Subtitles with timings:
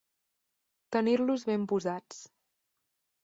[0.95, 2.25] Tenir-los ben posats.